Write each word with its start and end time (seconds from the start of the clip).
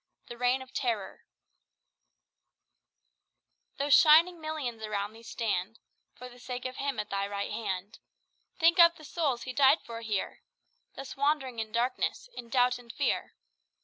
The 0.29 0.35
Reign 0.39 0.63
of 0.63 0.73
Terror 0.73 1.25
"Though 3.77 3.91
shining 3.91 4.41
millions 4.41 4.81
around 4.81 5.13
thee 5.13 5.21
stand, 5.21 5.77
For 6.15 6.27
the 6.27 6.39
sake 6.39 6.65
of 6.65 6.77
him 6.77 6.99
at 6.99 7.11
thy 7.11 7.27
right 7.27 7.51
hand 7.51 7.99
Think 8.57 8.79
of 8.79 8.95
the 8.95 9.03
souls 9.03 9.43
he 9.43 9.53
died 9.53 9.81
for 9.83 10.01
here, 10.01 10.41
Thus 10.95 11.15
wandering 11.15 11.59
in 11.59 11.71
darkness, 11.71 12.27
in 12.33 12.49
doubt 12.49 12.79
and 12.79 12.91
fear. 12.91 13.35